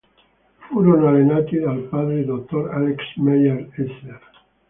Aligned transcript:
Furono 0.67 1.09
allenati 1.09 1.59
dal 1.59 1.81
padre 1.81 2.25
Dr. 2.25 2.71
Alex 2.73 2.97
Mayer 3.17 3.69
Sr. 3.75 4.19